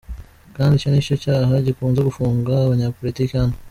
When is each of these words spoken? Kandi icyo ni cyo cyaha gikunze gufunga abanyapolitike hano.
Kandi 0.55 0.73
icyo 0.75 0.89
ni 0.89 1.05
cyo 1.07 1.15
cyaha 1.23 1.53
gikunze 1.67 1.99
gufunga 2.07 2.51
abanyapolitike 2.65 3.33
hano. 3.41 3.55